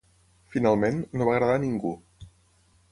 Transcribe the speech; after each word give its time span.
Finalment, 0.55 0.97
no 1.21 1.29
va 1.29 1.37
agradar 1.37 1.61
a 1.61 1.65
ningú. 1.67 1.95